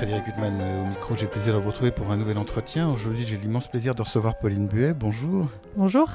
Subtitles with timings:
[0.00, 2.88] Frédéric Huttman euh, au micro, j'ai plaisir de vous retrouver pour un nouvel entretien.
[2.88, 4.94] Aujourd'hui j'ai l'immense plaisir de recevoir Pauline Buet.
[4.94, 5.50] Bonjour.
[5.76, 6.08] Bonjour.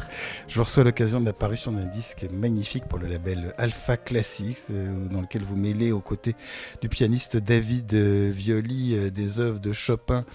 [0.47, 4.57] Je vous reçois à l'occasion de l'apparition d'un disque magnifique pour le label Alpha Classics,
[4.71, 6.33] euh, dans lequel vous mêlez aux côtés
[6.81, 10.25] du pianiste David euh, Violi des œuvres de Chopin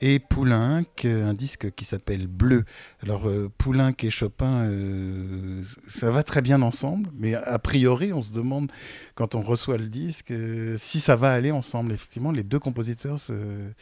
[0.00, 2.64] et Poulenc, un disque qui s'appelle Bleu.
[3.02, 8.22] Alors euh, Poulenc et Chopin, euh, ça va très bien ensemble, mais a priori on
[8.22, 8.70] se demande
[9.14, 11.92] quand on reçoit le disque euh, si ça va aller ensemble.
[11.92, 13.72] Effectivement, les deux compositeurs se,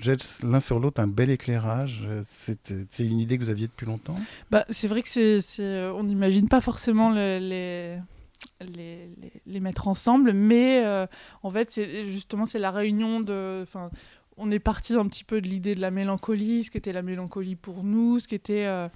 [0.00, 2.06] jettent l'un sur l'autre un bel éclairage.
[2.26, 4.16] C'est une idée que vous aviez depuis longtemps?
[4.50, 7.98] Bah, C'est vrai que c'est, on n'imagine pas forcément le, les...
[8.60, 9.10] Les,
[9.46, 10.82] les, mettre ensemble, mais
[11.42, 13.66] en fait, c'est justement c'est la réunion de,
[14.36, 17.56] on est parti un petit peu de l'idée de la mélancolie, ce qu'était la mélancolie
[17.56, 18.88] pour nous, ce qu'était euh,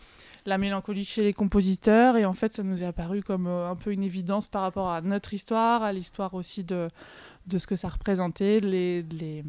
[0.47, 2.17] la mélancolie chez les compositeurs.
[2.17, 4.91] Et en fait, ça nous est apparu comme euh, un peu une évidence par rapport
[4.91, 6.89] à notre histoire, à l'histoire aussi de,
[7.47, 9.42] de ce que ça représentait, de les, de les,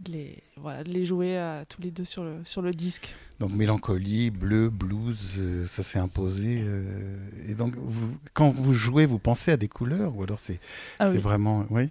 [0.00, 3.14] de les, voilà, de les jouer à, tous les deux sur le, sur le disque.
[3.40, 6.60] Donc mélancolie, bleu, blues, euh, ça s'est imposé.
[6.62, 10.60] euh, et donc, vous- quand vous jouez, vous pensez à des couleurs ou alors c'est
[10.98, 11.16] Ah oui.
[11.18, 11.64] vraiment...
[11.70, 11.88] Oui?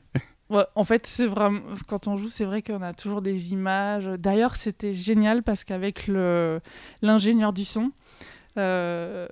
[0.75, 4.05] En fait, c'est vraiment quand on joue, c'est vrai qu'on a toujours des images.
[4.19, 6.59] D'ailleurs, c'était génial parce qu'avec le
[7.01, 7.91] l'ingénieur du son,
[8.57, 9.27] euh,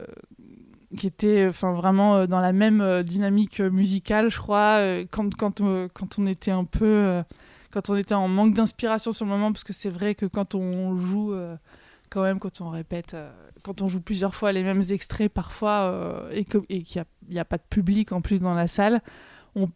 [0.98, 4.80] qui était enfin vraiment euh, dans la même euh, dynamique musicale, je crois,
[5.12, 5.62] quand quand
[5.94, 7.24] quand on était un peu
[7.72, 10.56] quand on était en manque d'inspiration sur le moment, parce que c'est vrai que quand
[10.56, 11.36] on joue
[12.10, 13.16] quand même, quand on répète,
[13.64, 16.86] quand on joue plusieurs fois les mêmes extraits parfois et qu'il
[17.30, 19.02] n'y a, a pas de public en plus dans la salle,
[19.56, 19.70] on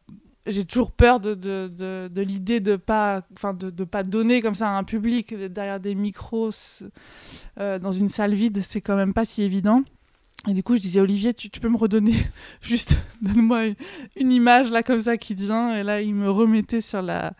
[0.47, 4.55] j'ai toujours peur de, de, de, l'idée de pas enfin de, de pas donner comme
[4.55, 6.51] ça à un public derrière des micros
[7.59, 9.83] euh, dans une salle vide c'est quand même pas si évident.
[10.47, 12.13] Et du coup je disais Olivier tu, peux me redonner
[12.61, 13.65] juste donne-moi
[14.15, 15.75] une, image là comme ça qui vient.
[15.75, 17.33] Et là il me remettait sur la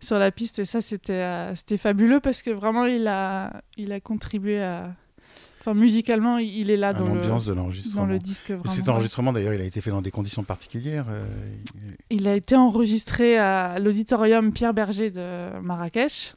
[0.00, 0.58] sur la piste.
[0.58, 4.94] Et ça c'était euh, c'était fabuleux parce que vraiment il a il a contribué à
[5.64, 8.04] enfin musicalement il est là dans le l'ambiance de dans l'enregistrement.
[8.04, 11.06] le disque vraiment Cet enregistrement, d'ailleurs, il a été fait dans des conditions particulières.
[11.08, 11.24] euh,
[12.10, 16.34] Il a été enregistré à l'auditorium Pierre Berger de Marrakech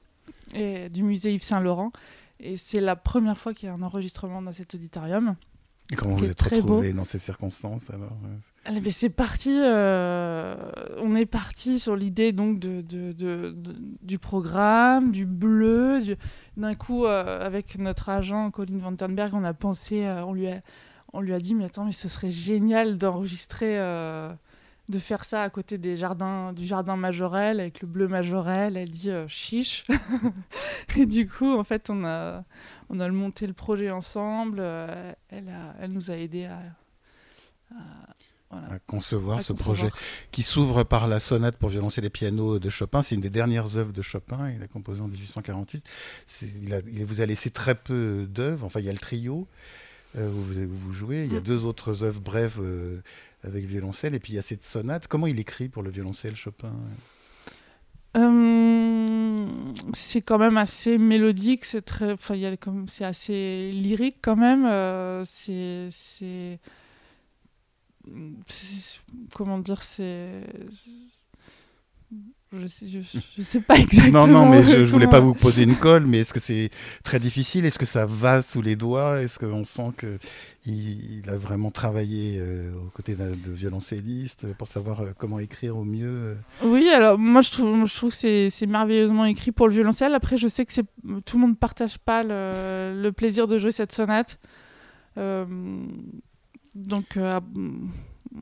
[0.53, 1.91] et du musée Yves Saint-Laurent.
[2.39, 5.35] Et c'est la première fois qu'il y a un enregistrement dans cet auditorium.
[5.91, 9.51] Et comment vous êtes très retrouvé dans ces circonstances alors euh, c'est parti.
[9.63, 10.55] euh,
[10.97, 16.01] on est parti sur l'idée donc de, de- de- de- du programme, du bleu.
[16.01, 16.15] du-
[16.57, 20.61] D'un coup, euh, avec notre agent Colin Vandenberg, on a pensé, euh, on lui a,
[21.13, 23.77] on lui a dit, mais attends, mais ce serait génial d'enregistrer,
[24.89, 28.77] de faire ça à côté des jardins, du jardin Majorel avec le bleu Majorel.
[28.77, 29.83] Elle dit euh, chiche.
[30.97, 32.43] Et du coup, en fait, on a,
[32.89, 34.59] on a monté le projet ensemble.
[34.61, 36.59] euh, elle, a, elle nous a aidé à,
[37.71, 37.75] à-
[38.51, 38.73] voilà.
[38.73, 39.75] à concevoir à ce concevoir.
[39.75, 39.91] projet
[40.31, 43.01] qui s'ouvre par la sonate pour violoncelle et piano de Chopin.
[43.01, 44.51] C'est une des dernières œuvres de Chopin.
[44.55, 45.83] Il a composé en 1848.
[46.27, 48.65] C'est- Il, a- il vous a laissé très peu d'œuvres.
[48.67, 49.47] Enfin, il y a le trio
[50.15, 51.25] euh, où, vous, où vous jouez.
[51.25, 51.43] Il y a Mm.
[51.43, 53.01] deux autres œuvres brèves euh,
[53.45, 54.15] avec violoncelle.
[54.15, 55.07] Et puis il y a cette sonate.
[55.07, 56.73] Comment il écrit pour le violoncelle, Chopin?
[58.17, 59.45] Euh,
[59.93, 62.35] c'est quand même assez mélodique, c'est très, enfin,
[62.87, 64.65] c'est assez lyrique quand même.
[64.65, 66.59] euh, c'est, c'est-
[69.33, 70.43] comment dire, c'est,
[72.53, 72.99] je sais, je,
[73.37, 74.27] je sais pas exactement.
[74.27, 76.69] Non, non, mais je, je voulais pas vous poser une colle, mais est-ce que c'est
[77.03, 77.65] très difficile?
[77.65, 79.21] Est-ce que ça va sous les doigts?
[79.21, 80.17] Est-ce qu'on sent que
[80.65, 85.77] il, a vraiment travaillé euh, aux côtés d'un- de violoncelliste pour savoir euh, comment écrire
[85.77, 86.35] au mieux euh?
[86.63, 90.13] Oui, alors moi je trouve, moi, je trouve que c'est, merveilleusement écrit pour le violoncelle.
[90.15, 90.71] Après, je sais que
[91.25, 94.39] tout le monde ne partage pas le, le plaisir de jouer cette sonate.
[95.17, 95.45] Euh,
[96.73, 97.39] donc, euh,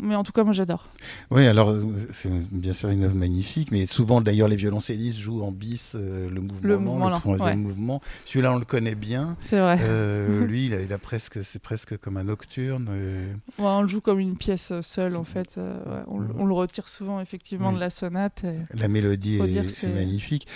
[0.01, 0.87] mais en tout cas, moi j'adore.
[1.31, 1.75] Oui, alors
[2.13, 6.29] c'est bien sûr une œuvre magnifique, mais souvent d'ailleurs les violoncellistes jouent en bis euh,
[6.29, 7.55] le mouvement, Le lent, mouvement le troisième ouais.
[7.55, 8.01] mouvement.
[8.25, 9.37] Celui-là, on le connaît bien.
[9.39, 9.77] C'est vrai.
[9.81, 12.87] Euh, lui, il a, il a presque, c'est presque comme un nocturne.
[12.89, 15.55] euh, Ouais, on le joue comme une pièce seule en fait.
[15.57, 15.63] ouais,
[16.07, 18.43] on, le- on le retire souvent effectivement de la sonate.
[18.43, 20.47] et- La mélodie est, est magnifique.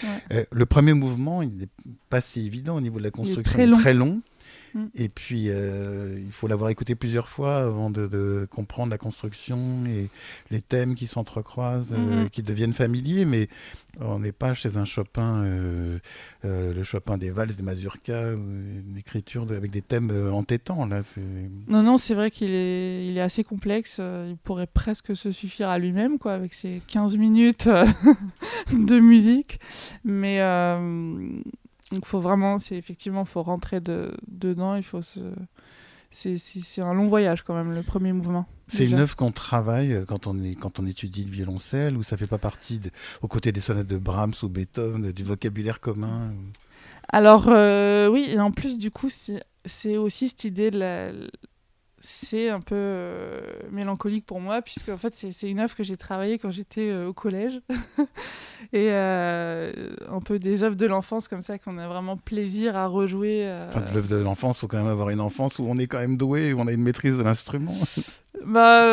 [0.52, 1.70] Le premier mouvement, il n'est
[2.10, 3.44] pas si évident au niveau de la construction.
[3.44, 3.78] très Il long.
[3.78, 4.22] très long.
[4.74, 4.86] Mm.
[4.96, 10.10] Et puis, euh, il faut l'avoir écouté plusieurs fois avant de, comprendre la construction et
[10.52, 12.30] les thèmes qui s'entrecroisent, euh, mm-hmm.
[12.30, 13.26] qui deviennent familiers.
[13.26, 13.48] Mais
[14.00, 16.00] on n'est pas chez un Chopin, euh,
[16.44, 20.86] le Chopin des valses, des mazurkas, une écriture avec des thèmes entêtants.
[20.86, 21.02] Là,
[21.68, 24.00] non, non, c'est vrai qu'il est, il est assez complexe.
[24.00, 27.68] Il pourrait presque se suffire à lui-même, quoi, avec ses 15 minutes
[28.72, 29.60] de musique.
[30.04, 30.40] Mais
[31.92, 35.20] donc faut vraiment, c'est effectivement, faut rentrer de, dedans, il faut se...
[36.10, 38.46] C'est un long voyage quand même, le premier mouvement.
[38.70, 42.04] C'est une œuvre qu'on travaille euh, quand on, est, quand on étudie le violoncelle, ou
[42.04, 42.90] ça fait pas partie, de,
[43.22, 46.34] aux côtés des sonates de Brahms ou Beethoven, du vocabulaire commun
[47.10, 51.12] Alors euh, oui, et en plus du coup, c'est aussi cette idée de la,
[52.10, 55.98] c'est un peu euh, mélancolique pour moi, puisque en fait, c'est une œuvre que j'ai
[55.98, 57.60] travaillée quand j'étais euh, au collège.
[58.72, 59.74] et euh,
[60.10, 63.46] un peu des œuvres de l'enfance comme ça, qu'on a vraiment plaisir à rejouer.
[63.68, 65.88] Enfin, de l'œuvre de l'enfance, il faut quand même avoir une enfance où on est
[65.88, 67.76] quand même doué, où on a une maîtrise de l'instrument.
[68.46, 68.86] bah,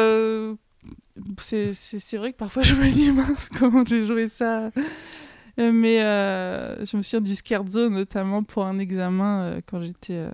[1.39, 4.71] c'est vrai que parfois je me dis, mince, comment j'ai joué ça
[5.57, 10.27] mais je me souviens du scherzo notamment pour un examen quand j'étais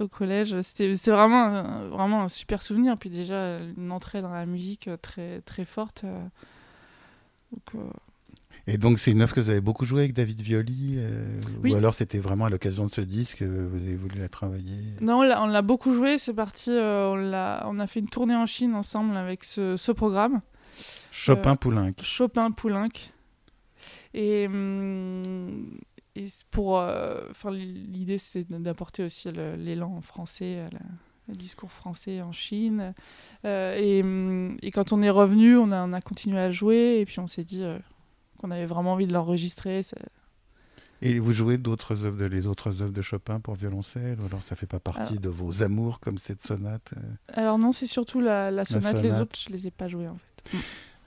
[0.00, 0.60] au collège.
[0.62, 2.96] C'était vraiment, un, vraiment un super souvenir.
[2.98, 6.04] Puis déjà, une entrée dans la musique très, très forte.
[6.04, 6.18] Euh,
[7.74, 7.78] euh,
[8.66, 11.74] Et donc, c'est une œuvre que vous avez beaucoup joué avec David Violi euh, Ou
[11.74, 14.94] alors c'était vraiment à l'occasion de ce disque que vous avez voulu la travailler?
[15.00, 16.18] Non, on l'a beaucoup joué.
[16.18, 16.70] C'est parti.
[16.70, 20.40] on, a, on a fait une tournée en Chine ensemble avec ce, ce programme.
[21.10, 21.94] Chopin-Poulenc.
[22.02, 23.10] Chopin-Poulenc.
[24.14, 24.46] Et.
[24.46, 25.78] Hum,
[26.16, 30.68] et pour, euh, enfin, l'idée c'était d'apporter aussi l'élan français, euh,
[31.28, 32.94] le discours français en Chine.
[33.44, 36.98] Euh, et, hum, et, quand on est revenu, on a, on a continué à jouer
[37.00, 37.62] et puis on s'est dit
[38.38, 39.82] qu'on avait vraiment envie de l'enregistrer.
[41.02, 44.42] Et vous jouez d'autres œuvres, de, les autres œuvres de Chopin pour violoncelle ou alors
[44.42, 46.94] ça fait pas partie de vos amours comme cette sonate
[47.28, 49.02] Alors non, c'est surtout la, la, sonate.
[49.02, 50.58] Les autres, je les ai pas jouées en fait.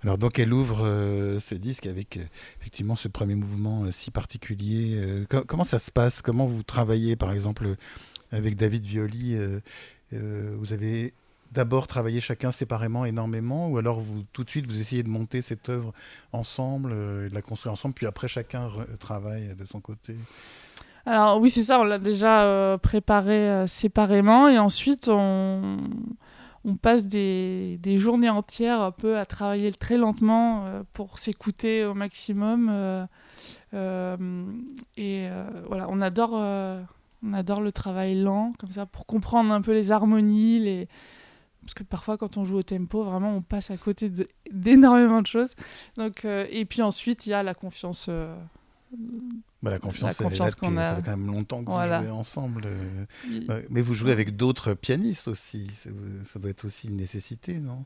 [0.04, 2.24] Alors donc elle ouvre euh, ce disque avec euh,
[2.62, 5.26] effectivement ce premier mouvement euh, si particulier.
[5.48, 6.22] comment ça se passe?
[6.22, 7.76] Comment vous travaillez par exemple
[8.32, 9.38] avec David Violi
[10.12, 11.14] Vous avez
[11.52, 15.42] d'abord travaillé chacun séparément énormément ou alors vous tout de suite vous essayez de monter
[15.42, 15.94] cette œuvre
[16.32, 18.68] ensemble et de la construire ensemble puis après chacun
[19.00, 20.16] travaille de son côté?
[21.06, 25.90] Alors oui c'est ça on l'a déjà préparé séparément et ensuite on
[26.70, 31.94] on passe des, journées entières un peu à travailler très lentement euh, pour s'écouter au
[31.94, 32.70] maximum.
[32.72, 33.06] Euh,
[33.74, 34.46] euh,
[34.98, 35.28] et
[35.68, 39.92] voilà, on adore, on adore le travail lent, comme ça, pour comprendre un peu les
[39.92, 40.88] harmonies, les...
[41.62, 44.12] parce que parfois quand on joue au tempo, vraiment on passe à côté
[44.52, 45.56] d'énormément de, choses.
[45.98, 48.10] Donc, et puis ensuite, il y a la confiance
[49.62, 50.16] bah, la confiance,
[50.56, 50.90] qu'on a.
[50.92, 52.64] Ça fait quand même longtemps que vous jouez ensemble.
[52.66, 53.62] Euh.
[53.70, 55.70] Mais vous jouez avec d'autres pianistes aussi.
[56.32, 57.86] Ça doit être aussi une nécessité, non?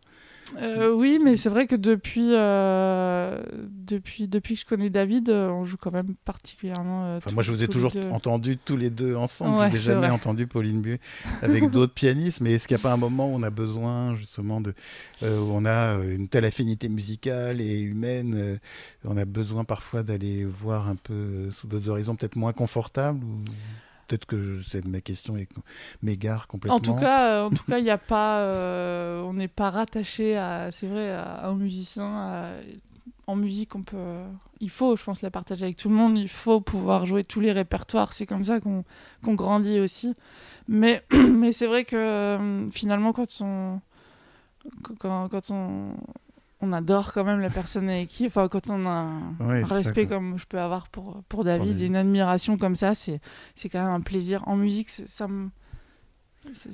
[0.61, 5.63] Euh, Oui, mais c'est vrai que depuis, euh, depuis, depuis que je connais David, on
[5.65, 7.19] joue quand même particulièrement.
[7.33, 9.67] moi, je vous ai toujours entendu tous les deux ensemble.
[9.67, 10.99] je n'ai jamais entendu Pauline Buet
[11.41, 12.41] avec d'autres pianistes.
[12.41, 14.73] Mais est-ce qu'il n'y a pas un moment où on a besoin justement de.
[15.21, 18.59] où on a une telle affinité musicale et humaine
[19.05, 23.43] On a besoin parfois d'aller voir un peu d'autres horizons peut-être moins confortables ou...
[24.13, 25.47] Peut-être que c'est ma question et
[26.03, 26.77] m'égare complètement.
[26.77, 30.37] En tout cas, en tout cas, il n'y a pas, euh, on n'est pas rattaché
[30.37, 32.53] à, c'est vrai, à un musicien.
[33.25, 34.21] en musique, on peut,
[34.59, 36.15] il faut, je pense, la partager avec tout le monde.
[36.15, 38.13] Il faut pouvoir jouer tous les répertoires.
[38.13, 38.83] C'est comme ça qu'on
[39.33, 40.13] grandit aussi.
[40.67, 43.81] Mais, mais c'est vrai que euh, finalement, quand on,
[44.99, 45.97] quand, quand on,
[46.63, 50.37] on adore quand même la personne avec qui, enfin, quand on a un, respect comme
[50.39, 53.19] je peux avoir pour, pour David, une admiration comme ça, c'est
[53.69, 54.43] quand même un plaisir.
[54.47, 55.49] En musique, ça me.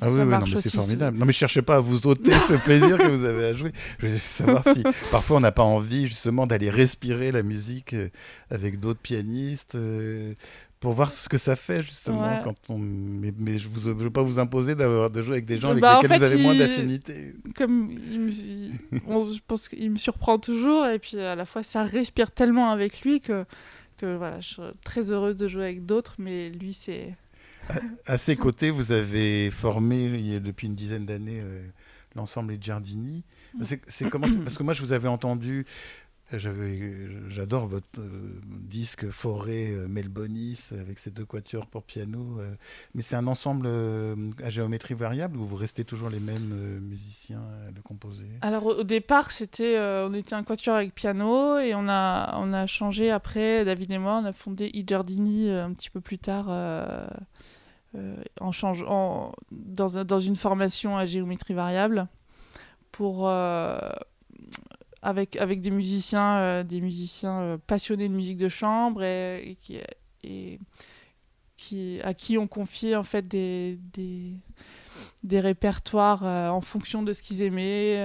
[0.02, 0.20] Ah oui,
[0.64, 1.18] c'est formidable.
[1.18, 3.72] Non, mais cherchez pas à vous ôter ce plaisir que vous avez à jouer.
[4.00, 4.82] Je veux savoir si
[5.12, 8.10] parfois on n'a pas envie justement d'aller respirer la musique euh,
[8.50, 9.76] avec d'autres pianistes.
[9.76, 10.34] Euh,
[10.80, 14.40] pour voir ce que ça fait justement quand on mais, je ne veux pas vous
[14.40, 17.34] imposer d'avoir de jouer avec des gens avec bah, lesquels vous avez moins d'affinité.
[17.56, 18.32] comme il me...
[18.32, 23.02] je pense qu'il me surprend toujours et puis à la fois ça respire tellement avec
[23.02, 23.46] lui que
[23.98, 27.14] que voilà je suis très heureuse de jouer avec d'autres mais lui c'est
[28.06, 31.62] à, ses côtés vous avez formé depuis une dizaine d'années euh,
[32.16, 33.24] l'ensemble Les Giardini.
[33.64, 35.66] C'est comment parce que moi je vous avais entendu
[36.32, 42.38] J'adore votre euh, disque Forêt euh, Melbonis avec ces deux quatuors pour piano.
[42.40, 42.54] Euh,
[42.94, 43.68] mais c'est un ensemble
[44.44, 48.28] à géométrie variable ou vous restez toujours les mêmes musiciens à le composer?
[48.42, 52.68] Alors au départ, c'était, on était un quatuor avec piano et on a, on a
[52.68, 54.86] changé après, David et moi, on a fondé I
[55.50, 56.50] un petit peu plus tard.
[58.40, 62.08] en changeant dans, dans, une formation à géométrie variable
[62.92, 63.28] pour
[65.02, 69.78] avec, avec des musiciens, des musiciens passionnés de musique de chambre et, qui,
[70.24, 70.60] et
[71.56, 74.34] qui, à qui on confiait en fait des, des,
[75.24, 77.98] des répertoires en fonction de ce qu'ils aimaient.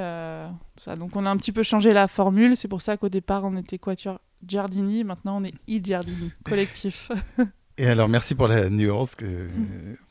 [0.77, 0.97] ça.
[0.97, 3.57] Donc on a un petit peu changé la formule, c'est pour ça qu'au départ on
[3.57, 7.11] était Quatuor Giardini, maintenant on est Il Giardini, collectif.
[7.77, 9.49] Et alors, merci pour la nuance que euh,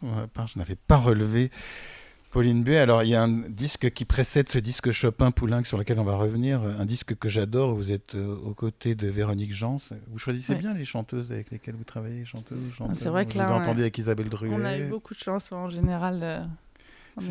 [0.02, 1.50] je n'avais pas relevé.
[2.34, 6.00] Pauline Buet, alors il y a un disque qui précède ce disque Chopin-Poulenc sur lequel
[6.00, 9.80] on va revenir, un disque que j'adore, vous êtes euh, aux côtés de Véronique Jans.
[10.08, 12.98] Vous choisissez bien les chanteuses avec lesquelles vous travaillez, chanteuses, chanteurs.
[12.98, 14.50] C'est vrai que là, vous entendu avec Isabelle Druet.
[14.52, 16.22] On a eu beaucoup de chance en général.
[16.24, 16.42] Euh,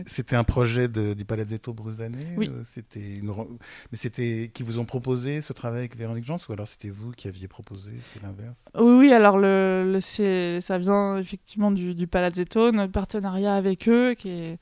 [0.07, 2.49] c'était un projet de, du Palazzetto Brusané Oui.
[2.49, 3.33] Euh, c'était une...
[3.91, 7.13] Mais c'était qui vous ont proposé ce travail avec Véronique Jans ou alors c'était vous
[7.13, 8.65] qui aviez proposé C'était l'inverse?
[8.79, 14.15] Oui, oui, alors le, le ça vient effectivement du, du Palazzetto, notre partenariat avec eux
[14.15, 14.59] qui est,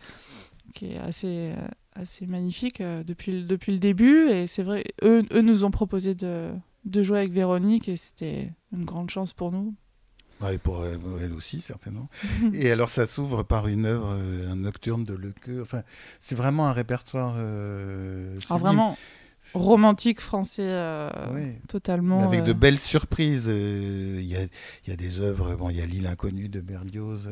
[0.74, 1.52] qui est assez,
[1.94, 4.28] assez magnifique euh, depuis, le, depuis le début.
[4.28, 6.50] Et c'est vrai, eux, eux nous ont proposé de,
[6.84, 9.74] de jouer avec Véronique et c'était une grande chance pour nous
[10.49, 12.09] et pour elle aussi, certainement.
[12.54, 15.61] et alors, ça s'ouvre par une œuvre, euh, un nocturne de Lequeux.
[15.61, 15.82] Enfin,
[16.20, 17.35] c'est vraiment un répertoire.
[17.37, 18.97] Euh, ah, vraiment
[19.52, 21.11] romantique français, euh,
[21.66, 22.25] totalement.
[22.25, 23.47] avec de belles surprises.
[23.47, 24.42] Il y, a,
[24.87, 25.56] y, a, des œuvres.
[25.56, 27.28] Bon, il y a L'île inconnue de Berlioz,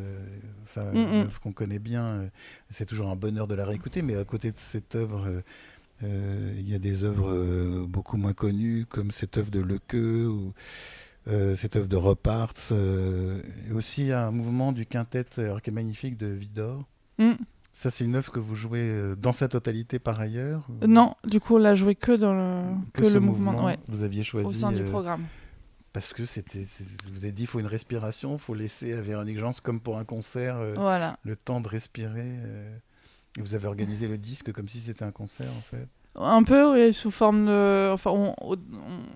[0.66, 1.22] ça, mm, une mm.
[1.22, 2.28] œuvre qu'on connaît bien.
[2.70, 5.42] C'est toujours un bonheur de la réécouter, mais à côté de cette œuvre.
[6.02, 10.54] Il y a des œuvres beaucoup moins connues, comme cette œuvre de Lequeux, ou,
[11.28, 15.72] euh, cette œuvre de Roparts, euh, et aussi un mouvement du quintet euh, qui est
[15.72, 16.84] magnifique de Vidor.
[17.18, 17.32] Mm.
[17.70, 21.56] Ça, c'est une œuvre que vous jouez dans sa totalité par ailleurs Non, du coup,
[21.56, 22.62] on l'a joué que dans le,
[22.94, 23.66] que, le mouvement.
[23.66, 23.76] Ouais.
[23.88, 24.48] Vous aviez choisi.
[24.48, 25.24] Au sein du programme.
[25.92, 26.66] Parce que c'était,
[27.12, 29.98] vous avez dit, il faut une respiration, il faut laisser à Véronique Jans, comme pour
[29.98, 31.18] un concert, voilà.
[31.22, 32.38] le temps de respirer.
[33.38, 35.88] vous avez organisé le disque comme si c'était un concert, en fait.
[36.14, 37.90] Un peu, oui, sous forme de.
[37.92, 38.34] Enfin,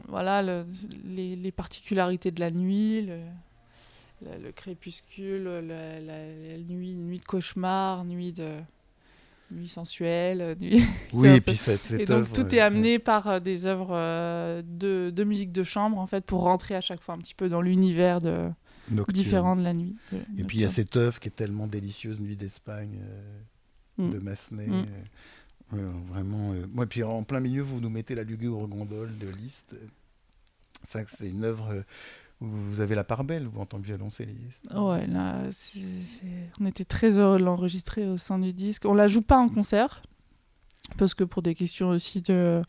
[0.09, 0.65] voilà,
[1.05, 3.09] les, particularités de la nuit,
[4.23, 6.01] le, crépuscule, la,
[6.69, 8.59] nuit, nuit de cauchemar, nuit de.
[9.51, 10.57] Nuit sensuelle.
[10.61, 10.83] Nuit...
[11.13, 11.61] Oui, et puis
[11.99, 15.99] Et donc tout est amené par euh, des œuvres euh, de, de, musique de chambre,
[15.99, 18.49] en fait, pour rentrer à chaque fois un petit peu dans l'univers de...
[19.09, 19.95] différent de la nuit.
[20.39, 24.11] et puis il y a cette œuvre qui est tellement délicieuse, Nuit d'Espagne, euh, mm.
[24.11, 24.69] de Massenet.
[24.69, 24.87] Mm
[25.79, 26.53] vraiment.
[26.53, 29.75] Euh, puis en plein milieu, vous nous mettez la lugubre gondole de Liszt.
[30.83, 31.83] Ça, c'est une œuvre euh,
[32.41, 34.69] où vous avez la part belle, vous, en tant que violoncelliste.
[34.75, 35.43] Ouais, là,
[36.61, 38.85] on était très heureux de l'enregistrer au sein du disque.
[38.85, 40.03] On la joue pas en concert,
[40.99, 42.63] parce que pour des questions aussi de,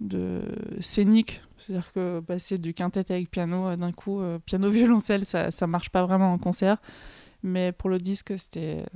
[0.00, 0.42] de
[0.80, 5.90] scénique, c'est-à-dire que passer du quintet avec piano euh, d'un coup, piano-violoncelle, ça, ça marche
[5.90, 6.78] pas vraiment en concert.
[7.42, 8.86] Mais pour le disque, c'était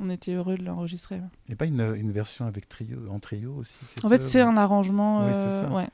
[0.00, 1.20] on était heureux de l'enregistrer.
[1.50, 3.72] A pas une, une, version avec trio, en trio aussi
[4.02, 5.22] En fait, c'est un arrangement.
[5.22, 5.86] Euh, ouais.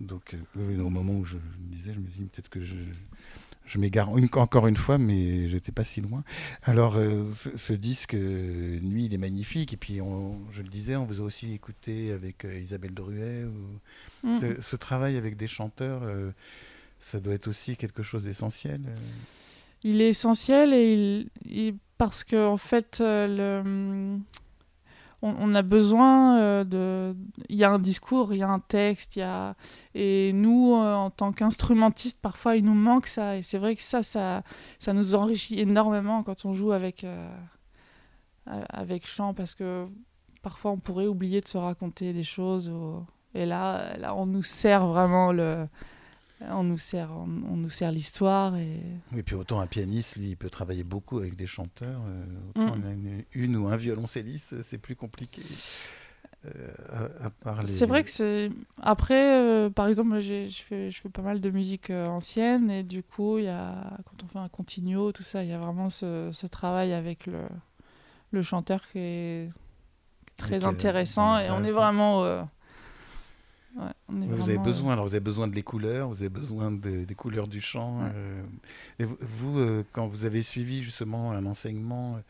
[0.00, 2.76] Donc, euh, au moment où je, me disais, je me dis peut-être que je,
[3.66, 6.22] je m'égare encore une fois, mais j'étais pas si loin.
[6.62, 7.24] Alors, euh,
[7.56, 9.72] ce disque Nuit, il est magnifique.
[9.72, 13.44] Et puis, on, je le disais, on vous a aussi écouté avec Isabelle Druet.
[13.44, 14.28] Ou...
[14.28, 14.60] Mm.
[14.60, 16.02] Ce, travail avec des chanteurs,
[17.00, 18.80] ça doit être aussi quelque chose d'essentiel.
[19.82, 24.18] Il est essentiel et il parce qu'en en fait, euh, le,
[25.20, 27.14] on, a besoin euh, de.
[27.50, 29.54] Il y a un discours, il y a un texte, il y a.
[29.94, 33.36] Et nous, euh, en tant qu'instrumentistes, parfois, il nous manque ça.
[33.36, 34.42] Et c'est vrai que ça, ça,
[34.78, 37.04] ça nous enrichit énormément quand on joue avec,
[38.46, 39.86] avec chant, parce que
[40.40, 42.72] parfois, on pourrait oublier de se raconter des choses.
[43.34, 45.68] Et là, là, on nous sert vraiment le
[46.48, 48.56] on nous sert, on, nous sert l'histoire.
[48.56, 48.80] Et...
[49.12, 52.00] Oui, puis autant un pianiste, lui, il peut travailler beaucoup avec des chanteurs.
[52.06, 53.22] Euh, autant mm.
[53.34, 55.42] une, ou un violoncelliste, c'est plus compliqué.
[56.46, 56.68] Euh,
[57.66, 58.50] c'est vrai que c'est.
[58.80, 63.02] Après, euh, par exemple, je fais, je fais pas mal de musique ancienne et du
[63.02, 66.46] coup, y a, quand on fait un continuo, tout ça, il y a vraiment ce,
[66.46, 67.42] travail avec le,
[68.30, 69.50] le chanteur qui est
[70.38, 72.48] très intéressant et on est vraiment
[74.10, 77.14] vous avez besoin, euh, alors vous avez besoin de les couleurs, vous avez besoin des
[77.14, 78.00] couleurs du chant.
[78.02, 78.42] Euh,
[78.98, 82.20] et vous, euh, quand vous avez suivi justement un enseignement,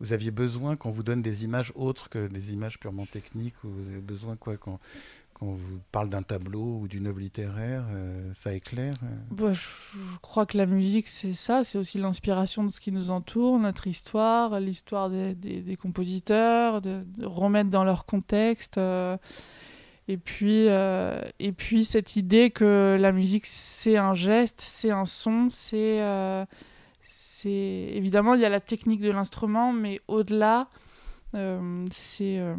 [0.00, 3.68] vous aviez besoin qu'on vous donne des images autres que des images purement techniques, ou
[3.68, 4.80] vous avez besoin quoi quand,
[5.34, 7.84] quand on vous parle d'un tableau ou d'une œuvre littéraire,
[8.34, 8.94] ça éclaire
[9.30, 9.60] bah, je,
[10.20, 13.86] crois que la musique, c'est ça, c'est aussi l'inspiration de ce qui nous entoure, notre
[13.86, 18.78] histoire, l'histoire des, des, compositeurs, de, remettre dans leur contexte.
[20.12, 25.06] Et puis, euh, et puis cette idée que la musique, c'est un geste, c'est un
[25.06, 26.44] son, c'est euh,
[27.46, 30.68] évidemment il y a la technique de l'instrument, mais au-delà,
[31.34, 32.54] euh, c'est euh,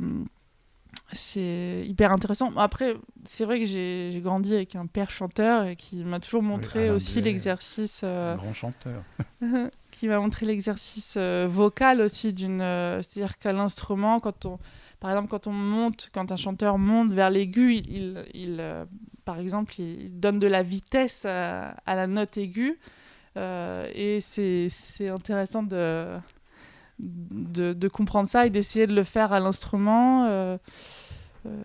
[1.12, 2.55] c'est hyper intéressant.
[2.57, 2.95] Après,
[3.25, 7.22] c'est vrai que j'ai grandi avec un père chanteur et qui m'a toujours montré aussi
[7.22, 8.01] l'exercice.
[8.03, 9.03] Euh, grand chanteur.
[9.91, 12.62] qui m'a montré l'exercice vocal aussi d'une.
[13.03, 14.57] C'est-à-dire qu'à l'instrument, quand on.
[15.03, 18.63] Par exemple, quand on monte, quand un chanteur monte vers l'aigu, il, il,
[19.25, 22.79] par exemple, il donne de la vitesse à, la note aiguë.
[23.36, 24.69] et c'est
[25.10, 26.07] intéressant de,
[27.00, 30.24] de, de, comprendre ça et d'essayer de le faire à l'instrument.
[30.24, 30.57] Euh,
[31.48, 31.62] euh,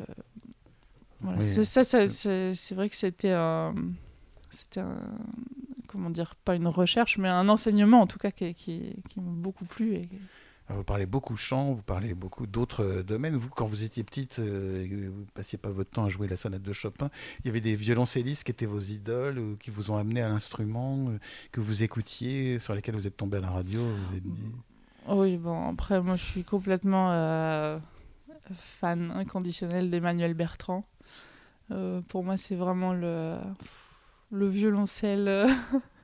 [1.20, 1.40] voilà.
[1.64, 3.72] ça, c'est vrai que c'était un,
[4.50, 4.82] c'était
[5.86, 9.30] comment dire, pas une recherche, mais un enseignement en tout cas qui, qui, qui m'a
[9.30, 9.94] beaucoup plu.
[9.94, 10.08] Et...
[10.70, 13.36] Vous parlez beaucoup chant, vous parlez beaucoup d'autres domaines.
[13.36, 16.62] Vous, quand vous étiez petite euh, vous passiez pas votre temps à jouer la sonate
[16.62, 17.10] de Chopin,
[17.40, 20.28] il y avait des violoncellistes qui étaient vos idoles, ou qui vous ont amené à
[20.28, 21.10] l'instrument,
[21.52, 23.80] que vous écoutiez, sur lesquels vous êtes tombé à la radio.
[25.08, 27.78] Oui, bon, après, moi, je suis complètement euh,
[28.52, 30.84] fan inconditionnel d'Emmanuel Bertrand.
[31.70, 33.38] Euh, pour moi, c'est vraiment le,
[34.30, 35.48] le violoncelle, euh,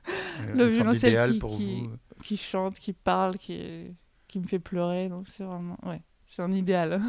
[0.55, 1.89] le violoncelle qui,
[2.23, 3.95] qui, chante, qui parle, qui,
[4.35, 5.07] qui me fait pleurer.
[5.07, 7.01] Donc, c'est vraiment, ouais, c'est un idéal.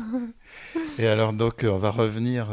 [0.99, 2.51] Et alors, donc, on va revenir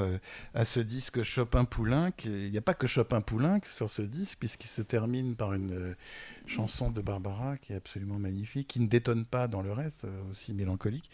[0.56, 2.14] à ce disque Chopin-Poulenc.
[2.26, 5.96] Il n'y a pas que Chopin-Poulenc sur ce disque, puisqu'il se termine par une
[6.48, 10.32] chanson de Barbara qui est absolument magnifique, qui ne détonne pas dans le reste, euh,
[10.32, 11.10] aussi mélancolique.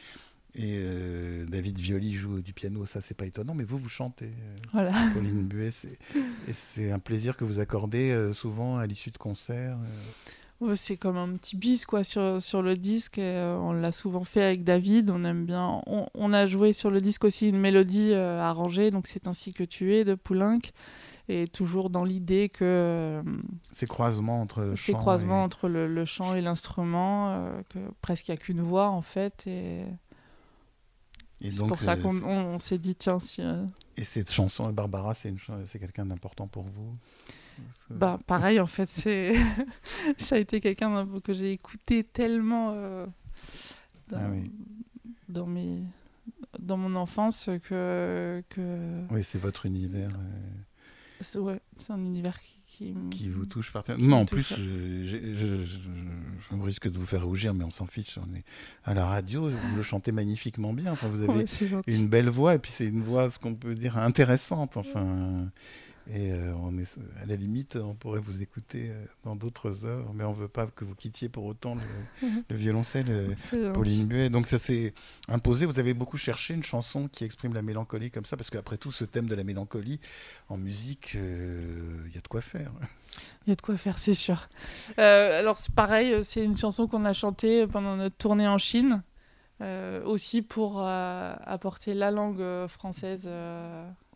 [0.55, 4.25] Et euh, David Violi joue du piano, ça c'est pas étonnant, mais vous, vous chantez.
[4.25, 4.91] Euh, voilà.
[5.13, 5.71] Pauline Buet,
[6.47, 9.77] et c'est un plaisir que vous accordez souvent à l'issue de concerts.
[10.75, 13.17] C'est comme un petit bis quoi sur, sur le disque.
[13.17, 15.09] on l'a souvent fait avec David.
[15.09, 15.81] On aime bien.
[15.87, 19.63] On, on, a joué sur le disque aussi une mélodie arrangée, donc c'est ainsi que
[19.63, 20.59] tu es de Poulenc
[21.29, 23.23] et toujours dans l'idée que euh,
[23.71, 28.31] ces croisements entre ces croisements entre le, le, chant et l'instrument euh, que presque il
[28.31, 29.83] n'y a qu'une voix en fait et,
[31.41, 33.41] et c'est pour ça euh, qu'on on, s'est dit tiens si
[33.95, 35.33] et cette chanson Barbara c'est
[35.71, 36.95] c'est quelqu'un d'important pour vous?
[37.89, 39.33] Bah pareil en fait c'est
[40.17, 42.73] ça a été quelqu'un que j'ai écouté tellement
[44.09, 44.27] dans, ah
[45.27, 45.81] dans mes
[46.59, 49.03] dans mon enfance que, que...
[49.11, 50.11] oui c'est votre univers
[51.35, 54.17] Ouais, c'est un univers qui, qui, vous touche particulièrement.
[54.17, 58.17] Non, en plus, euh, je, je, risque de vous faire rougir, mais on s'en fiche.
[58.17, 58.43] On est
[58.85, 60.93] à la radio, vous le chantez magnifiquement bien.
[60.93, 61.45] Enfin, vous avez
[61.87, 64.77] une belle voix, et puis c'est une voix, ce qu'on peut dire, intéressante.
[64.77, 65.51] Enfin.
[66.11, 66.87] Et euh, on est,
[67.21, 70.47] à la limite, on pourrait vous écouter euh, dans d'autres œuvres, mais on ne veut
[70.47, 74.29] pas que vous quittiez pour autant le, violoncelle, euh, Pauline Buet.
[74.29, 74.95] Donc ça s'est
[75.27, 75.67] imposé.
[75.67, 78.91] Vous avez beaucoup cherché une chanson qui exprime la mélancolie comme ça, parce qu'après tout,
[78.91, 79.99] ce thème de la mélancolie,
[80.49, 82.71] en musique, il y a de quoi faire.
[83.45, 84.49] Il y a de quoi faire, c'est sûr.
[84.97, 89.03] alors c'est pareil, c'est une chanson qu'on a chantée pendant notre tournée en Chine,
[90.05, 93.29] aussi pour apporter la langue française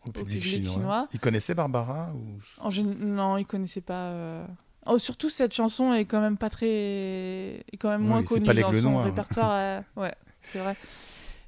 [0.06, 1.08] au public, chinois.
[1.12, 2.40] Il connaissait Barbara ou...
[2.82, 4.08] Non, il connaissait pas.
[4.10, 4.46] Euh.
[4.86, 8.72] Oh, surtout cette chanson est quand même pas très, est quand même moins connue dans
[8.72, 9.52] son répertoire.
[9.54, 10.76] Euh, ouais, c'est vrai.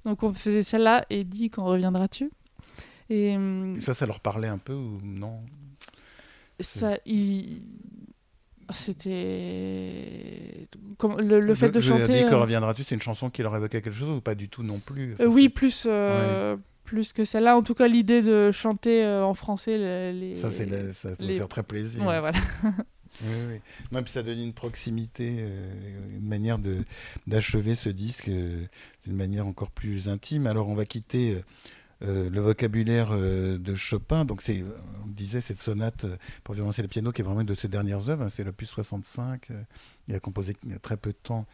[0.05, 2.31] Donc on faisait celle-là et dit quand reviendras-tu?
[3.11, 3.37] Et...
[3.37, 5.41] Hum, ça, ça leur parlait un peu ou non?
[6.61, 7.63] Ça, il
[8.71, 10.69] c'était
[11.19, 12.07] le, le, fait de chanter.
[12.07, 14.49] Dit quand euh, reviendras-tu, c'est une chanson qui leur évoquait quelque chose ou pas du
[14.49, 15.15] tout non plus?
[15.25, 15.87] oui, plus
[16.87, 17.57] plus que celle-là.
[17.57, 20.37] En tout cas, l'idée de chanter euh, en français les.
[20.37, 22.01] Ça, c'est ça doit faire très plaisir.
[22.07, 22.39] Ouais, voilà.
[22.65, 23.61] oui, oui.
[23.93, 26.79] Non, puis ça donne une proximité, euh, une manière de
[27.27, 28.65] d'achever ce disque euh,
[29.05, 30.47] d'une manière encore plus intime.
[30.47, 31.43] Alors, on va quitter.
[32.03, 34.63] le vocabulaire de Chopin, donc c'est,
[35.03, 36.05] on disait, cette sonate
[36.45, 38.69] pour violoncelle et piano qui est vraiment une de ses dernières œuvres, hein, c'est l'opus
[38.69, 39.49] 65,
[40.07, 41.47] il a composé très peu de temps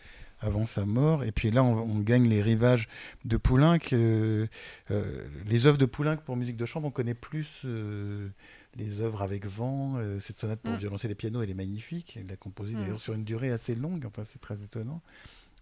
[0.43, 1.25] avant sa mort.
[1.25, 2.89] Et puis là, on, gagne les rivages
[3.25, 3.79] de Poulenc.
[3.93, 4.47] Euh,
[4.91, 8.29] euh, les œuvres de Poulenc pour musique de chambre, on connaît plus euh,
[8.77, 9.97] les œuvres avec vent.
[10.21, 10.79] cette sonate pour mm.
[10.79, 12.19] violoncelle et piano, elle est magnifique.
[12.21, 13.01] Il l'a composée d'ailleurs mm.
[13.01, 14.05] sur une durée assez longue.
[14.07, 15.01] Enfin, c'est très étonnant.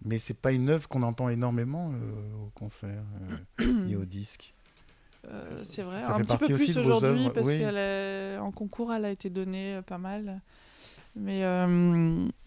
[0.05, 1.93] Mais c'est pas une œuvre qu'on entend énormément
[2.43, 3.05] au concert
[3.61, 4.55] ni au disque.
[5.63, 9.99] c'est vrai, un petit peu plus aujourd'hui parce qu'en concours elle a été donnée pas
[9.99, 10.41] mal.
[11.17, 11.43] Mais,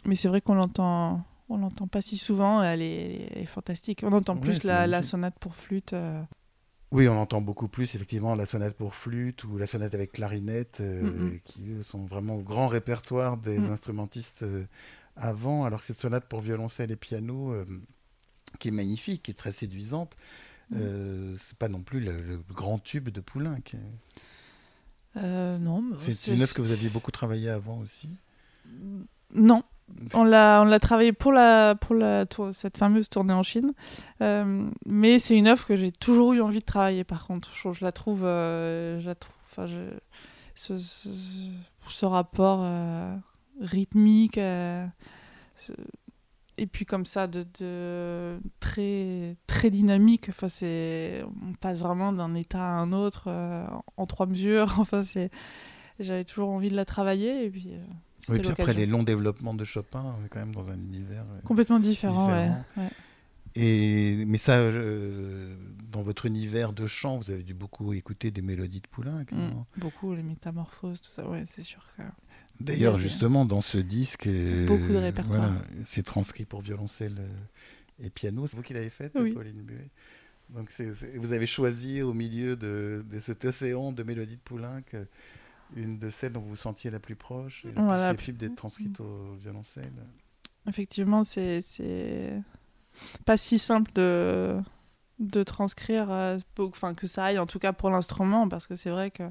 [0.05, 4.01] mais c'est vrai qu'on l'entend on l'entend pas si souvent, elle est, fantastique.
[4.03, 5.93] On entend plus la, sonate pour flûte.
[5.93, 6.21] Euh.
[6.91, 10.77] Oui, on entend beaucoup plus effectivement la sonate pour flûte ou la sonate avec clarinette,
[10.79, 13.71] euh, qui sont vraiment au grand répertoire des mm.
[13.71, 14.65] instrumentistes euh,
[15.15, 17.55] avant, alors que cette sonate pour violoncelle et piano,
[18.59, 20.15] qui est magnifique, qui est très séduisante,
[20.69, 21.35] mm.
[21.39, 23.57] c'est pas non plus le, grand tube de Poulenc.
[25.15, 28.09] non, c'est une œuvre que vous aviez beaucoup travaillé avant aussi?
[29.33, 29.63] Non,
[30.13, 33.73] on l'a travaillé pour la pour la cette fameuse tournée en Chine,
[34.21, 37.03] euh, mais c'est une œuvre que j'ai toujours eu envie de travailler.
[37.03, 39.67] Par contre, je, la trouve, euh, je la trouve, enfin,
[40.55, 40.77] ce,
[41.87, 43.15] ce, rapport euh,
[43.61, 44.37] rythmique
[46.57, 50.29] et puis comme ça de, de, très très dynamique.
[50.29, 53.29] Enfin, on passe vraiment d'un état à un autre
[53.97, 54.75] en trois mesures.
[54.79, 55.03] Enfin,
[55.99, 57.69] j'avais toujours envie de la travailler et puis
[58.29, 61.23] oui, puis après les longs développements de Chopin, on est quand même dans un univers
[61.23, 62.29] euh, complètement différent.
[62.29, 62.51] Ouais,
[63.55, 65.55] Et, mais ça, euh,
[65.91, 69.25] dans votre univers de chant, vous avez dû beaucoup écouter des mélodies de Poulenc.
[69.31, 71.85] Mm, beaucoup, les métamorphoses, tout ça, ouais, c'est sûr.
[71.97, 72.03] Que...
[72.59, 74.27] D'ailleurs, justement, dans ce disque,
[74.67, 75.53] beaucoup de répertoire.
[75.85, 77.19] c'est transcrit pour violoncelle
[77.99, 78.47] et piano.
[78.47, 79.89] C'est vous qui l'avez fait, Pauline Buet.
[80.49, 80.71] Donc,
[81.15, 84.83] vous avez choisi au milieu de, de cet océan de mélodies de Poulenc
[85.75, 88.13] une de celles dont vous vous sentiez la plus proche et la voilà.
[88.13, 89.93] plus d'être transcrite au violoncelle
[90.67, 91.63] Effectivement, c'est
[93.25, 94.59] pas si simple de,
[95.19, 98.89] de transcrire, euh, enfin que ça aille en tout cas pour l'instrument, parce que c'est
[98.89, 99.23] vrai que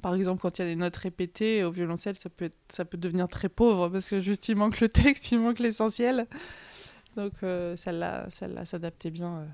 [0.00, 2.84] par exemple, quand il y a des notes répétées au violoncelle, ça peut, être, ça
[2.84, 6.26] peut devenir très pauvre parce que juste il manque le texte, il manque l'essentiel.
[7.16, 9.38] Donc euh, celle-là, celle-là s'adaptait bien.
[9.38, 9.46] Euh,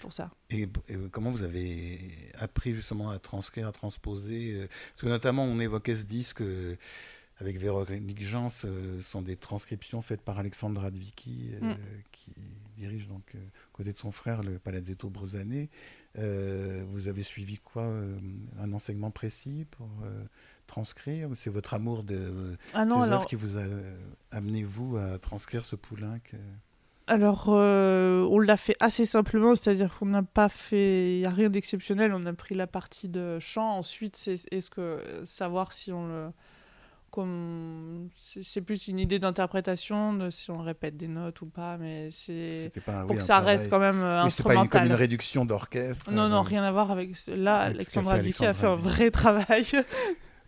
[0.00, 0.30] pour ça.
[0.50, 0.68] Et,
[1.10, 1.98] comment vous avez
[2.38, 6.76] appris justement à transcrire, à transposer euh, Parce que notamment, on évoquait ce disque euh,
[7.38, 11.78] avec Véronique Jean, ce sont des transcriptions faites par Alexandre Radvicki, euh, mm.
[12.12, 12.34] qui
[12.76, 13.36] dirige donc
[13.72, 15.68] côté de son frère le Palazzetto Brosané.
[16.14, 17.92] vous avez suivi quoi
[18.60, 19.88] Un enseignement précis pour
[20.68, 21.28] transcrire?
[21.36, 23.26] C'est votre amour de ah non, alors...
[23.26, 23.64] qui vous a
[24.30, 26.20] amené, vous, à transcrire ce Poulenc
[27.06, 31.30] alors, euh, on l'a fait assez simplement, c'est-à-dire qu'on n'a pas fait, il n'y a
[31.30, 35.92] rien d'exceptionnel, on a pris la partie de chant, ensuite, c'est est-ce que savoir si
[35.92, 36.26] on le.
[37.10, 42.08] Comme, c'est plus une idée d'interprétation, de si on répète des notes ou pas, mais
[42.10, 42.72] c'est
[43.06, 44.64] pour que ça reste quand même euh, instrumental.
[44.64, 46.10] C'est pas une, comme une réduction d'orchestre.
[46.10, 47.14] Non, non, euh, rien à voir avec.
[47.28, 49.64] Là, Alexandra Vicky a fait un vrai travail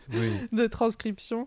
[0.52, 1.46] de transcription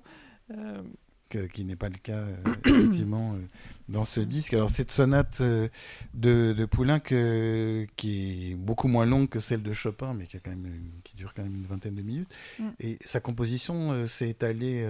[1.29, 3.47] qui n'est pas le cas euh, effectivement euh,
[3.87, 4.53] dans ce disque.
[4.53, 5.67] Alors cette sonate euh,
[6.13, 10.39] de, de Poulenc qui est beaucoup moins longue que celle de Chopin, mais qui, a
[10.39, 12.29] quand même, qui dure quand même une vingtaine de minutes.
[12.59, 12.69] Mm.
[12.79, 14.85] Et sa composition s'est étalée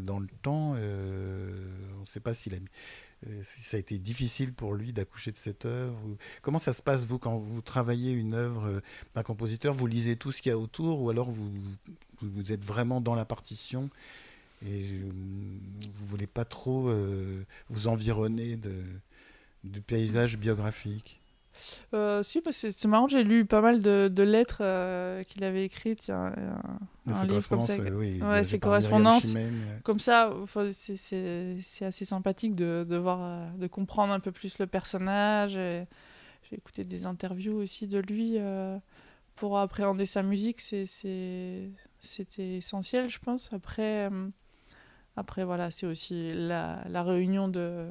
[0.00, 0.70] dans le temps.
[0.72, 2.58] on ne sait pas s'il a
[3.44, 5.96] si ça a été difficile pour lui d'accoucher de cette œuvre.
[6.42, 8.82] Comment ça se passe, vous, quand vous travaillez une œuvre
[9.14, 11.52] d'un compositeur Vous lisez tout ce qu'il y a autour ou alors vous,
[12.20, 13.90] vous êtes vraiment dans la partition
[14.66, 18.72] et vous voulez pas trop euh, vous environner de,
[19.64, 21.20] du paysage biographique?
[21.92, 26.08] Euh, si, c'est marrant, j'ai lu pas mal de, lettres euh, qu'il avait écrites.
[26.08, 26.34] Il y a
[27.06, 27.76] un, livre comme ça.
[27.76, 29.26] ouais, ses correspondances.
[29.82, 30.32] Comme ça,
[30.72, 35.52] c'est assez sympathique de, de, voir, de comprendre un peu plus le personnage.
[35.52, 38.38] J'ai écouté des interviews aussi de lui
[39.36, 40.60] pour appréhender sa musique.
[40.60, 43.50] C'était essentiel, je pense.
[43.52, 44.08] Après.
[45.16, 47.88] Après, voilà, c'est aussi la, la réunion de,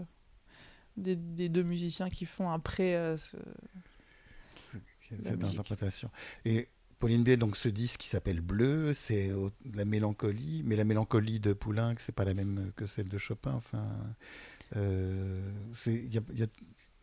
[0.97, 3.37] des, des, deux musiciens qui font après euh, ce,
[5.21, 6.09] cette interprétation.
[6.45, 6.67] Et
[6.99, 9.31] Pauline Biet, donc ce disque qui s'appelle Bleu, c'est
[9.73, 13.53] la mélancolie, mais la mélancolie de Poulenc, c'est pas la même que celle de Chopin.
[13.53, 13.87] Enfin,
[14.75, 15.41] euh,
[15.87, 16.47] il y, a, y, a,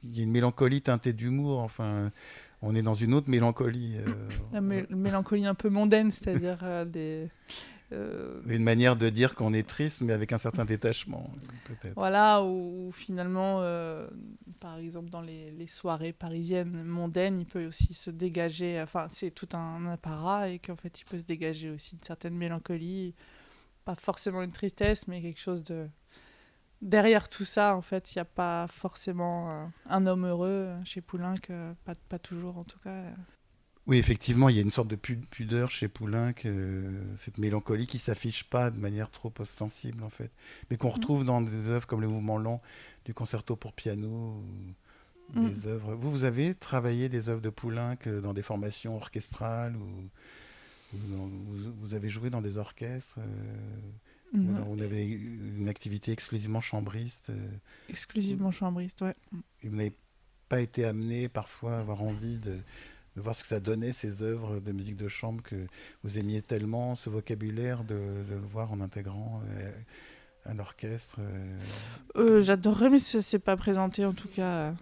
[0.04, 1.60] y, a, une mélancolie teintée d'humour.
[1.60, 2.12] Enfin,
[2.62, 3.96] on est dans une autre mélancolie.
[3.98, 7.28] Euh, la mélancolie un peu mondaine, c'est-à-dire des
[7.92, 11.30] euh, Une manière de dire qu'on est triste, mais avec un certain détachement,
[11.64, 11.94] peut-être.
[11.94, 14.08] Voilà, ou, finalement, euh,
[14.60, 19.48] par exemple, dans les, soirées parisiennes mondaines, il peut aussi se dégager, enfin, c'est tout
[19.54, 23.14] un apparat, et qu'en fait, il peut se dégager aussi une certaine mélancolie,
[23.84, 25.88] pas forcément une tristesse, mais quelque chose de...
[26.80, 31.00] Derrière tout ça, en fait, il n'y a pas forcément euh, un homme heureux chez
[31.00, 31.34] Poulenc,
[31.84, 33.02] pas, pas toujours en tout cas.
[33.88, 36.34] Oui, effectivement, il y a une sorte de pudeur chez Poulenc,
[37.16, 40.30] cette mélancolie qui s'affiche pas de manière trop ostensible en fait,
[40.70, 40.92] mais qu'on mm.
[40.92, 42.60] retrouve dans des œuvres comme le mouvement lent
[43.06, 44.42] du concerto pour piano,
[45.32, 45.48] mm.
[45.48, 45.94] des œuvres.
[45.94, 50.10] Vous, vous avez travaillé des œuvres de Poulenc euh, dans des formations orchestrales ou,
[50.92, 54.64] vous, avez joué dans des orchestres euh, mm.
[54.64, 57.30] vous avez une activité exclusivement chambriste.
[57.30, 57.48] Euh,
[57.88, 59.14] exclusivement chambriste, ouais.
[59.62, 59.94] Et vous n'avez
[60.50, 62.58] pas été amené parfois à avoir envie de
[63.18, 65.66] de voir ce que ça donnait, ces œuvres de musique de chambre que
[66.04, 69.72] vous aimiez tellement, ce vocabulaire, de, le voir en intégrant euh,
[70.46, 71.58] un orchestre euh.
[72.16, 74.72] euh, J'adorerais, mais ce n'est pas présenté en tout cas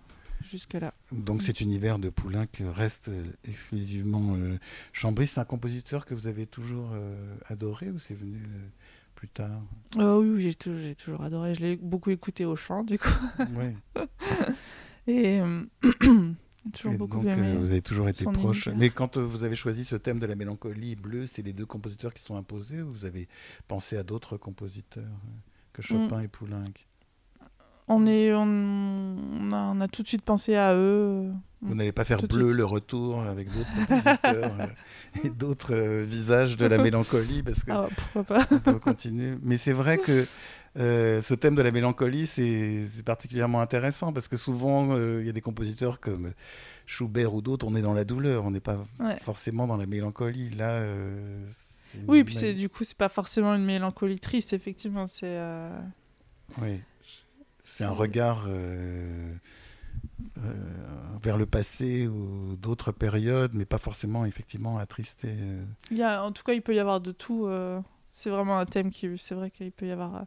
[0.44, 0.92] jusque-là.
[1.12, 3.10] Donc cet univers de Poulenc reste
[3.44, 4.36] exclusivement
[4.92, 5.34] chambriste.
[5.34, 6.90] C'est un compositeur que vous avez toujours
[7.48, 8.38] adoré ou c'est venu
[9.14, 9.62] plus tard?
[9.98, 11.54] Oh oui, j'ai toujours, j'ai toujours adoré.
[11.54, 13.08] Je l'ai beaucoup écouté au chant, du coup.
[13.38, 13.74] Oui.
[15.06, 15.64] Et euh,
[16.72, 17.54] toujours Et beaucoup donc, aimé.
[17.54, 18.68] euh, vous avez toujours été proche.
[18.68, 21.66] Mais quand euh, vous avez choisi ce thème de la mélancolie bleue, c'est les deux
[21.66, 23.28] compositeurs qui sont imposés ou vous avez
[23.68, 25.38] pensé à d'autres compositeurs euh,
[25.72, 26.64] que Chopin et Poulenc?
[27.88, 31.30] On, est, on, on a, on a tout de suite pensé à eux.
[31.62, 34.56] Vous n'allez pas faire Tout bleu le retour avec d'autres compositeurs
[35.24, 39.36] et d'autres visages de la mélancolie parce que Ah, pourquoi pas on peut continuer.
[39.42, 40.26] Mais c'est vrai que
[40.78, 45.30] euh, ce thème de la mélancolie, c'est particulièrement intéressant parce que souvent, euh, il y
[45.30, 46.32] a des compositeurs comme
[46.86, 49.16] Schubert ou d'autres, on est dans la douleur, on n'est pas Ouais.
[49.22, 50.50] forcément dans la mélancolie.
[50.50, 51.44] Là, euh,
[52.08, 55.06] Oui, puis c'est du coup, c'est pas forcément une mélancolie triste, effectivement.
[55.06, 55.22] C'est.
[55.38, 55.70] euh,
[56.60, 56.80] Oui.
[57.64, 58.46] C'est un regard
[61.22, 65.34] vers le passé ou d'autres périodes, mais pas forcément effectivement attristé.
[65.90, 67.48] Il y a, en tout cas, il peut y avoir de tout.
[68.12, 69.08] C'est vraiment un thème qui.
[69.18, 70.24] C'est vrai qu'il peut y avoir.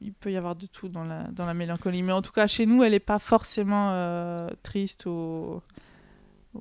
[0.00, 2.02] Il peut y avoir de tout dans la, dans la mélancolie.
[2.02, 5.60] Mais en tout cas, chez nous, elle n'est pas forcément euh, triste ou.
[6.54, 6.60] ou-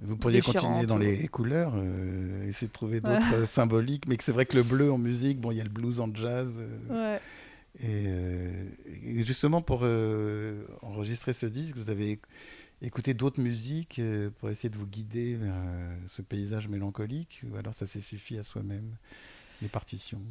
[0.00, 4.16] Vous pourriez continuer dans ou- les couleurs, euh, essayer de trouver d'autres euh, symboliques, mais
[4.20, 6.48] c'est vrai que le bleu en musique, bon, il y a le blues en jazz.
[6.58, 7.20] euh, Ouais.
[7.82, 9.82] et, et justement, pour
[10.82, 12.20] enregistrer ce disque, vous avez
[12.80, 14.00] écouté d'autres musiques
[14.38, 15.54] pour essayer de vous guider vers
[16.06, 18.94] ce paysage mélancolique, ou alors ça s'est suffi à soi-même,
[19.60, 20.22] les partitions?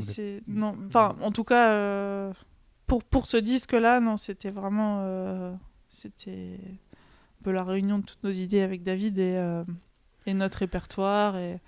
[0.00, 2.32] C'est- Non, enfin, en tout cas, euh,
[2.86, 5.52] pour, pour ce disque-là, non, c'était vraiment, euh,
[5.90, 9.64] c'était un peu la réunion de toutes nos idées avec David et, euh,
[10.26, 11.60] et notre répertoire et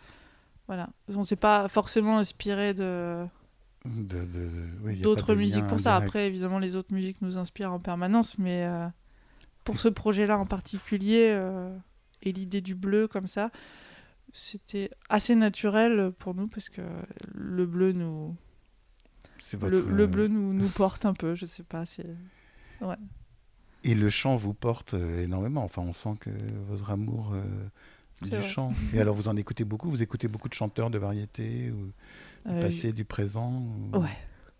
[0.68, 0.88] voilà.
[1.14, 3.24] On s'est pas forcément inspiré de
[4.84, 5.96] oui, d'autres musiques pour ça.
[6.04, 8.68] Après, évidemment, les autres musiques nous inspirent en permanence, mais
[9.64, 11.36] pour ce projet-là en particulier
[12.22, 13.50] et l'idée du bleu comme ça,
[14.32, 16.82] c'était assez naturel pour nous parce que
[17.34, 18.34] le bleu nous,
[19.38, 21.34] C'est le, votre, le euh, bleu nous, nous porte un peu.
[21.34, 22.06] Je sais pas, c'est
[23.84, 25.64] Et le chant vous porte euh, énormément.
[25.64, 26.30] Enfin, on sent que
[26.68, 27.42] votre amour euh,
[28.22, 28.48] du vrai.
[28.48, 28.72] chant.
[28.94, 29.90] Et alors, vous en écoutez beaucoup?
[29.90, 31.86] Vous écoutez beaucoup de chanteurs de variété ou
[32.48, 33.52] du euh, passé, du présent
[33.92, 34.08] ou- Ouais.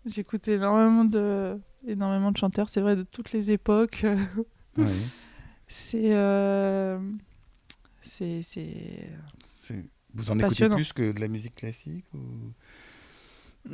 [0.05, 1.57] J'écoute énormément de
[1.87, 2.67] énormément de chanteurs.
[2.69, 4.05] C'est vrai de toutes les époques.
[4.77, 4.89] Oui.
[5.93, 6.99] euh,
[8.01, 9.09] c'est C'est-
[10.13, 12.19] Vous en écoutez plus que de la musique classique ou...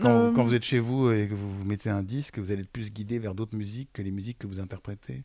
[0.02, 2.62] quand, Euh, quand vous êtes chez vous et que vous mettez un disque, vous allez
[2.62, 5.23] être plus guidé vers d'autres musiques que les musiques que vous interprétez?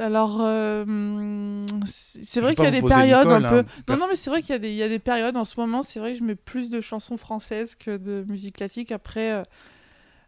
[0.00, 3.58] Alors, euh, c'est vrai qu'il y a des périodes Nicole, un peu.
[3.58, 4.98] hein, Non, parce- non, mais c'est vrai qu'il y, a des- il y a des
[4.98, 5.82] périodes en ce moment.
[5.82, 8.90] C'est vrai que je mets plus de chansons françaises que de musique classique.
[8.90, 9.42] Après,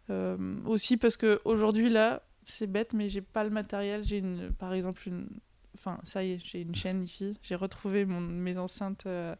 [0.09, 4.03] euh, aussi parce que aujourd'hui là, c'est bête, mais j'ai pas le matériel.
[4.03, 4.21] J'ai
[4.59, 5.27] par exemple, une.
[5.75, 7.37] Enfin, ça y est, j'ai une chaîne IFI.
[7.43, 9.05] J'ai retrouvé mon, mes enceintes.
[9.05, 9.35] euh,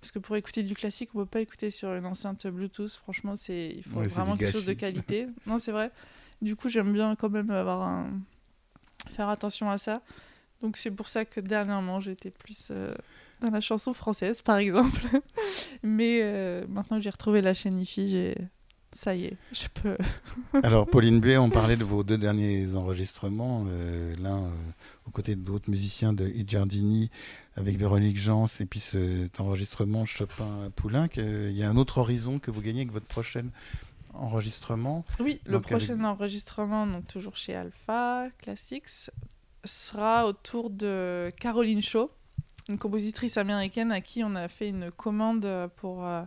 [0.00, 2.90] parce que pour écouter du classique, on peut pas écouter sur une enceinte Bluetooth.
[2.92, 5.26] Franchement, c'est il faut Ouais, vraiment quelque chose de qualité.
[5.46, 5.90] non, c'est vrai.
[6.40, 8.10] Du coup, j'aime bien quand même avoir un
[9.10, 10.00] faire attention à ça.
[10.62, 12.94] Donc c'est pour ça que dernièrement j'étais plus euh,
[13.40, 15.00] dans la chanson française par exemple.
[15.82, 18.36] Mais euh, maintenant que j'ai retrouvé la chaîne IFI, j'ai
[18.94, 19.96] ça y est, je peux.
[20.62, 24.48] Alors, Pauline Buet, on parlait de vos deux derniers enregistrements, euh, l'un euh,
[25.06, 27.10] aux côtés d'autres musiciens de Giardini
[27.56, 31.08] avec Véronique Jans, et puis cet enregistrement Chopin-Poulenc.
[31.18, 33.46] Euh, Il y a un autre horizon que vous gagnez avec votre prochain
[34.14, 35.04] enregistrement.
[35.20, 39.10] Oui, le prochain avec- enregistrement, donc toujours chez Alpha Classics,
[39.64, 42.10] sera autour de Caroline Shaw,
[42.68, 46.22] une compositrice américaine à qui on a fait une commande pour euh,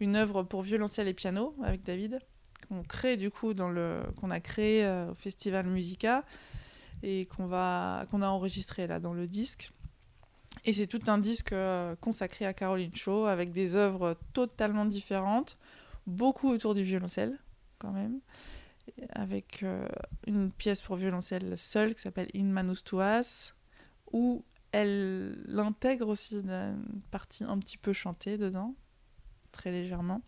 [0.00, 2.20] une œuvre pour violoncelle et piano avec David,
[2.68, 6.24] qu'on crée du coup qu'on a créé euh, au Festival Musica
[7.02, 9.72] et qu'on va qu'on a enregistré là dans le disque.
[10.64, 15.58] Et c'est tout un disque euh, consacré à Caroline Shaw avec des œuvres totalement différentes,
[16.06, 17.38] beaucoup autour du violoncelle
[17.78, 18.20] quand même,
[19.10, 19.88] avec euh,
[20.26, 23.54] une pièce pour violoncelle seule qui s'appelle In Manus Tuas,
[24.12, 28.74] où elle intègre aussi une partie un petit peu chantée dedans,
[29.52, 30.20] très légèrement.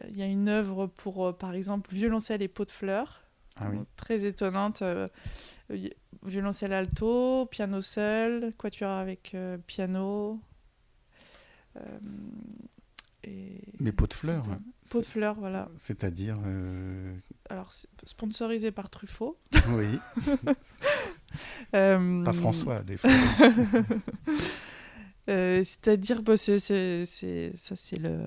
[0.00, 3.22] Euh, Il y a une œuvre pour, euh, par exemple, violoncelle et pot de fleurs,
[3.56, 3.78] Ah oui.
[3.96, 4.82] très étonnante.
[4.82, 5.08] euh,
[6.24, 9.34] violoncelle alto, piano seul, quatuor avec
[9.66, 10.40] piano.
[13.24, 13.60] et...
[13.78, 14.44] Mais pot de fleurs,
[14.90, 15.68] Pot de fleurs, voilà.
[15.78, 16.36] c'est-à-dire.
[16.44, 17.14] euh,
[17.48, 17.72] Alors,
[18.04, 19.38] sponsorisé par Truffaut.
[19.68, 19.98] oui,
[21.76, 23.08] Euh, pas François, des fois.
[25.30, 28.20] euh, C'est-à-dire, bah, c'est, ça c'est le,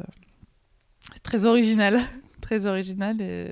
[1.23, 1.99] très original,
[2.41, 3.51] très original et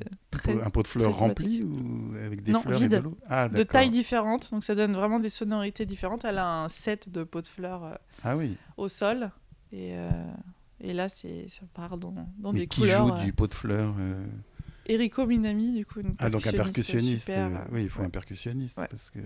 [0.64, 2.94] un pot de fleurs rempli ou avec des non, fleurs vide.
[2.94, 3.18] et de l'eau?
[3.28, 6.26] Ah, De tailles différentes, donc ça donne vraiment des sonorités différentes.
[6.26, 8.58] Elle a un set de pots de fleurs euh, ah, oui.
[8.78, 9.32] au sol
[9.72, 10.10] et, euh,
[10.80, 12.14] et là c'est ça part dans,
[12.54, 13.20] des qui couleurs.
[13.20, 13.96] joue du pot de fleurs
[14.88, 16.00] Eriko Minami, du coup.
[16.00, 17.26] Une ah, donc un percussionniste.
[17.26, 18.08] Super, oui, il faut ouais.
[18.08, 18.78] un percussionniste.
[18.78, 18.88] Ouais.
[18.90, 19.20] Parce que...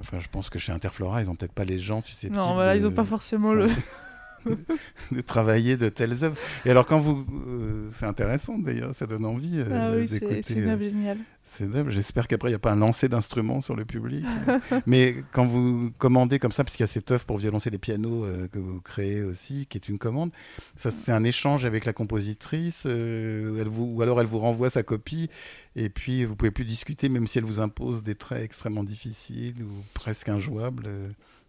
[0.00, 2.28] Enfin, je pense que chez Interflora, ils n'ont peut-être pas les gens, tu sais.
[2.28, 2.80] Non, voilà, de...
[2.80, 3.68] ils n'ont pas forcément le.
[5.12, 6.36] de travailler de telles œuvres.
[6.64, 7.24] Et alors, quand vous.
[7.48, 10.42] Euh, c'est intéressant d'ailleurs, ça donne envie euh, ah oui, d'écouter.
[10.42, 11.18] C'est une œuvre géniale.
[11.48, 11.90] C'est œuvre.
[11.90, 14.24] J'espère qu'après, il n'y a pas un lancer d'instruments sur le public.
[14.86, 18.24] Mais quand vous commandez comme ça, puisqu'il y a cette œuvre pour violoncer les pianos
[18.24, 20.32] euh, que vous créez aussi, qui est une commande,
[20.76, 24.70] ça c'est un échange avec la compositrice, euh, elle vous, ou alors elle vous renvoie
[24.70, 25.30] sa copie,
[25.76, 29.62] et puis vous pouvez plus discuter, même si elle vous impose des traits extrêmement difficiles
[29.62, 30.88] ou presque injouables.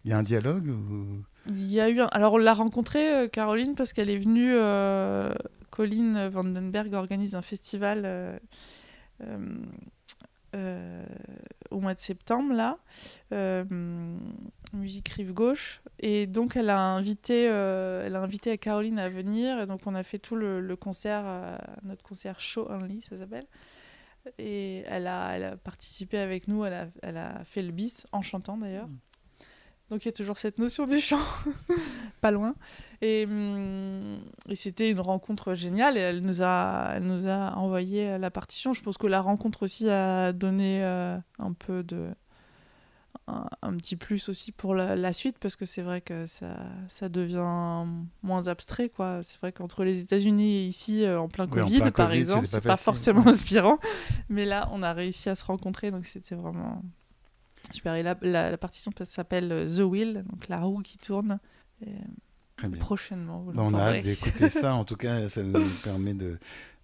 [0.04, 1.22] Il y a un dialogue ou...
[1.48, 2.00] Il y a eu.
[2.10, 4.54] Alors on l'a rencontrée, euh, Caroline, parce qu'elle est venue.
[4.54, 5.32] Euh...
[5.80, 8.36] Vandenberg organise un festival euh,
[10.56, 11.04] euh,
[11.70, 12.78] au mois de septembre, là,
[14.72, 15.80] musique rive gauche.
[16.00, 19.60] Et donc elle a invité, elle a invité Caroline à venir.
[19.60, 21.24] Et donc on a fait tout le, concert,
[21.84, 23.46] notre concert Show Only, ça s'appelle.
[24.38, 28.08] Et elle a, elle a participé avec nous, elle a, elle a fait le bis,
[28.10, 28.88] en chantant d'ailleurs.
[29.90, 31.20] Donc il y a toujours cette notion du chant,
[32.20, 32.54] pas loin.
[33.00, 38.18] Et, hum, et c'était une rencontre géniale et elle nous, a, elle nous a envoyé
[38.18, 38.74] la partition.
[38.74, 42.08] Je pense que la rencontre aussi a donné euh, un peu de...
[43.26, 46.56] Un, un, petit plus aussi pour la, la suite parce que c'est vrai que ça,
[46.88, 47.84] ça devient
[48.22, 48.88] moins abstrait.
[48.88, 49.20] quoi.
[49.22, 52.08] C'est vrai qu'entre les États-Unis et ici, euh, en plein oui, Covid, en plein par
[52.08, 53.78] COVID, exemple, c'est pas, pas forcément inspirant.
[54.30, 56.82] Mais là, on a réussi à se rencontrer, donc c'était vraiment...
[57.72, 57.94] Super.
[57.94, 61.38] Et la, la, la partition s'appelle The Wheel, donc la roue qui tourne.
[61.84, 61.92] Et
[62.58, 62.80] Très bien.
[62.80, 64.74] Prochainement, vous bah, On a hâte d'écouter ça.
[64.74, 66.14] En tout cas, ça nous permet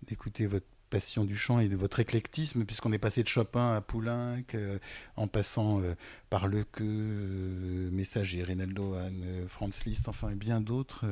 [0.02, 3.80] d'écouter votre passion du chant et de votre éclectisme, puisqu'on est passé de Chopin à
[3.80, 4.78] Poulenc, euh,
[5.16, 5.94] en passant euh,
[6.30, 11.04] par Le Que, euh, Messager, Reynaldo Hahn, Franz Liszt, enfin et bien d'autres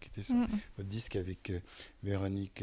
[0.00, 0.46] qui étaient sur mm
[0.76, 1.50] votre disque avec
[2.02, 2.62] Véronique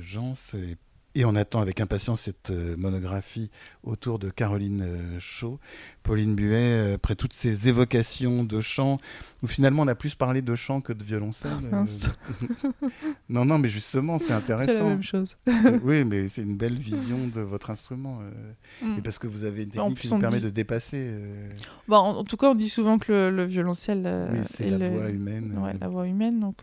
[0.00, 0.34] Jans.
[0.54, 0.76] Et
[1.14, 3.50] et on attend avec impatience cette euh, monographie
[3.82, 5.58] autour de Caroline euh, Shaw.
[6.04, 8.98] Pauline Buet, euh, après toutes ces évocations de chant,
[9.42, 11.50] où finalement on a plus parlé de chant que de violoncelle.
[13.28, 14.72] Non, non, mais justement, c'est intéressant.
[14.72, 15.36] C'est la même chose.
[15.84, 18.18] oui, mais c'est une belle vision de votre instrument.
[18.82, 18.98] Mm.
[18.98, 20.44] Et parce que vous avez une technique qui vous permet dit...
[20.46, 21.14] de dépasser.
[21.86, 24.28] Bon, en, en, tout cas, on dit souvent que le, le violoncelle.
[24.32, 24.88] oui, c'est la le...
[24.88, 25.58] voix humaine.
[25.58, 26.40] Ouais, la voix humaine.
[26.40, 26.62] Donc,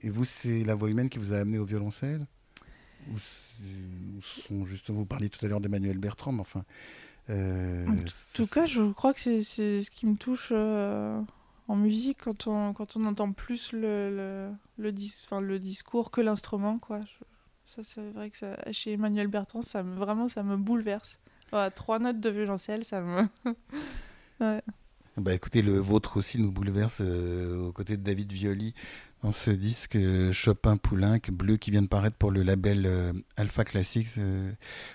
[0.00, 2.26] Et vous, c'est la voix humaine qui vous a amené au violoncelle?
[3.10, 3.18] Ou,
[4.20, 6.64] sont justement, vous parliez tout à l'heure d'Emmanuel Bertrand, mais enfin.
[7.30, 7.96] Euh, en
[8.34, 9.42] tout cas, je crois que c'est
[9.82, 11.20] ce qui me touche euh,
[11.68, 14.50] en musique quand on, quand on entend plus le, le,
[14.82, 16.78] le, dis, le discours que l'instrument.
[16.78, 17.00] quoi.
[17.00, 17.24] Je,
[17.74, 21.18] ça, c'est vrai que ça, chez Emmanuel Bertrand, ça me, vraiment, ça me bouleverse.
[21.50, 23.22] Voilà, trois notes de violoncelle, ça me.
[24.40, 24.62] ouais.
[25.18, 28.74] Bah écoutez, le vôtre aussi nous bouleverse euh, aux côtés de David Violi
[29.22, 33.12] dans ce disque euh, Chopin Poulenc bleu qui vient de paraître pour le label euh,
[33.36, 34.18] Alpha Classics.
[34.18, 34.50] Euh,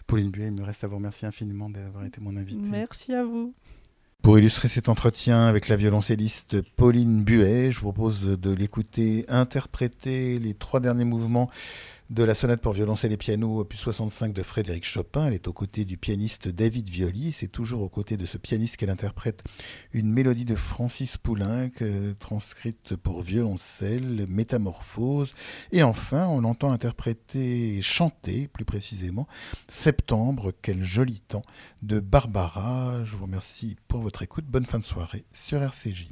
[0.05, 2.69] Pauline Buet, il me reste à vous remercier infiniment d'avoir été mon invité.
[2.69, 3.53] Merci à vous.
[4.21, 10.39] Pour illustrer cet entretien avec la violoncelliste Pauline Buet, je vous propose de l'écouter interpréter
[10.39, 11.49] les trois derniers mouvements
[12.09, 15.27] de la sonate pour violoncelle et piano opus 65 de Frédéric Chopin.
[15.27, 17.31] Elle est aux côtés du pianiste David Violi.
[17.31, 19.43] C'est toujours aux côtés de ce pianiste qu'elle interprète
[19.91, 21.69] une mélodie de Francis Poulenc,
[22.19, 25.33] transcrite pour violoncelle, Métamorphose.
[25.71, 29.27] Et enfin, on l'entend interpréter, chanter plus précisément,
[29.67, 31.43] Septembre, quel joli temps,
[31.81, 33.03] de Barbara.
[33.03, 34.45] Je vous remercie pour votre écoute.
[34.45, 36.07] Bonne fin de soirée sur RCJ.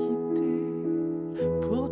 [0.00, 1.89] きてポ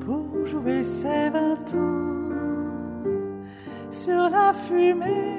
[0.00, 2.14] pour jouer ses vingt ans
[3.90, 5.34] sur la fumée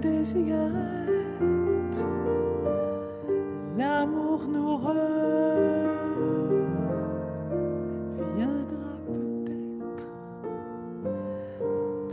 [0.00, 2.04] des cigarettes.
[3.78, 4.98] L'amour nous reviendra
[9.06, 10.06] peut-être,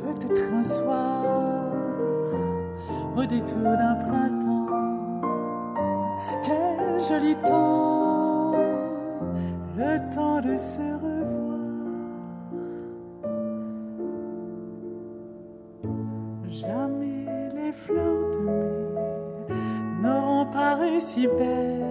[0.01, 1.23] peut-être un soir
[3.17, 4.36] au détour d'un printemps
[7.07, 8.51] joli temps,
[9.77, 11.57] le temps de se revoir.
[16.49, 19.55] Jamais les fleurs de mai
[20.01, 21.85] n'auront paru si belles,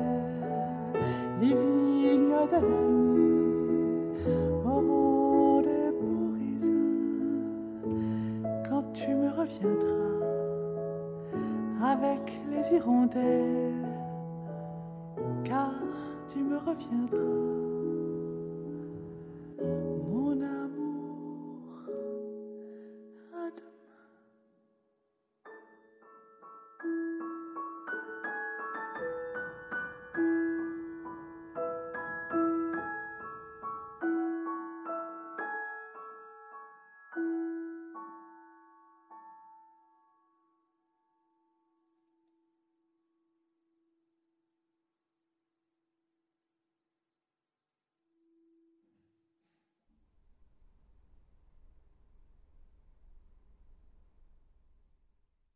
[1.41, 2.77] les vignes de l'année
[4.67, 7.55] auront des beaux raisins
[8.69, 10.27] quand tu me reviendras
[11.93, 13.86] avec les hirondelles.
[16.79, 17.36] 别怕。